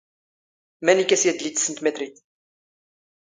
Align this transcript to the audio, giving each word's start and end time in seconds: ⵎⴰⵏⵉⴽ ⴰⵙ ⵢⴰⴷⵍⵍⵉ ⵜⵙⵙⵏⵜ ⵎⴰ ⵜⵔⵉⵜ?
ⵎⴰⵏⵉⴽ 0.85 1.11
ⴰⵙ 1.15 1.23
ⵢⴰⴷⵍⵍⵉ 1.25 1.49
ⵜⵙⵙⵏⵜ 1.53 1.79
ⵎⴰ 1.83 1.91
ⵜⵔⵉⵜ? 1.95 2.15